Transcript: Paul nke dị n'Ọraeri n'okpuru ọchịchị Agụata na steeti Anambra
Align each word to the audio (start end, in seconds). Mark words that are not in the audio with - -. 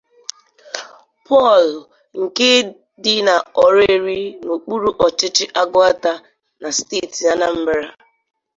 Paul 1.25 1.65
nke 2.21 2.49
dị 3.03 3.13
n'Ọraeri 3.25 4.21
n'okpuru 4.43 4.89
ọchịchị 5.05 5.45
Agụata 5.61 6.11
na 6.61 6.69
steeti 6.77 7.21
Anambra 7.33 7.87